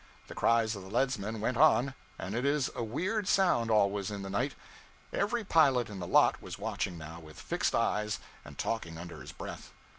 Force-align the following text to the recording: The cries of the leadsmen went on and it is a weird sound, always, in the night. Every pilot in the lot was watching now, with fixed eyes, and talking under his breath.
The 0.25 0.33
cries 0.33 0.75
of 0.75 0.81
the 0.81 0.89
leadsmen 0.89 1.41
went 1.41 1.57
on 1.57 1.93
and 2.17 2.33
it 2.33 2.43
is 2.43 2.71
a 2.73 2.83
weird 2.83 3.27
sound, 3.27 3.69
always, 3.69 4.09
in 4.09 4.23
the 4.23 4.31
night. 4.31 4.55
Every 5.13 5.43
pilot 5.43 5.91
in 5.91 5.99
the 5.99 6.07
lot 6.07 6.41
was 6.41 6.57
watching 6.57 6.97
now, 6.97 7.19
with 7.19 7.39
fixed 7.39 7.75
eyes, 7.75 8.17
and 8.43 8.57
talking 8.57 8.97
under 8.97 9.21
his 9.21 9.31
breath. 9.31 9.71